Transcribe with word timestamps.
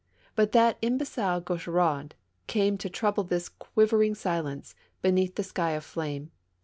But 0.35 0.51
that 0.53 0.81
imbe 0.81 1.03
cile 1.05 1.41
Gaucheraud 1.45 2.13
came 2.47 2.75
to 2.79 2.89
trouble 2.89 3.23
this 3.23 3.49
quivering 3.49 4.15
silence, 4.15 4.73
beneath 5.03 5.35
the 5.35 5.43
sky 5.43 5.73
of 5.73 5.85
fiame. 5.85 6.29